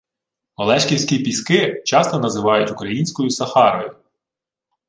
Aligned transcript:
Олешківські 0.55 1.19
піски 1.19 1.81
часто 1.85 2.19
називають 2.19 2.71
українською 2.71 3.29
«Сахарою» 3.29 3.95